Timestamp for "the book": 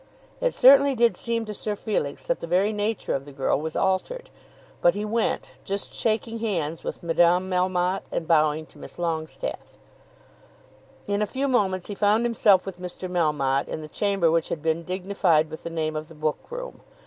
16.07-16.49